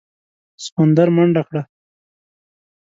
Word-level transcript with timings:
سخوندر 0.63 1.07
منډه 1.15 1.41
کړه. 1.49 1.61